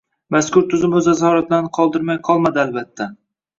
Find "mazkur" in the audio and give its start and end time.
0.35-0.63